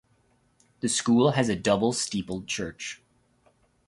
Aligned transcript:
The 0.79 0.89
school 0.89 1.33
has 1.33 1.47
a 1.47 1.55
double 1.55 1.93
steepled 1.93 2.47
church. 2.47 3.03